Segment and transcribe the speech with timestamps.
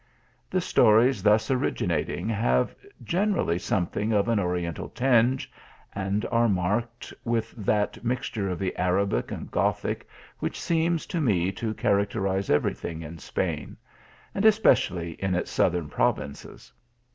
[0.49, 5.51] The stories thus originating have generally some thing of an oriental tinge,
[5.93, 10.07] and are marked with that mixture of the Arabic and Gothic
[10.39, 13.77] which seems to me to characterize every thing in Spain;
[14.33, 16.73] and especially in its southern provinces.